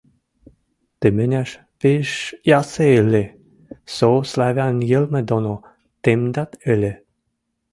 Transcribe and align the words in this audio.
Тыменяш 0.99 1.49
пиш 1.79 2.09
ясы 2.59 2.87
ыльы, 3.01 3.23
со 3.95 4.09
славян 4.31 4.75
йӹлмы 4.91 5.21
доно 5.29 5.55
тымдат 6.03 6.51
ыльы. 6.73 6.93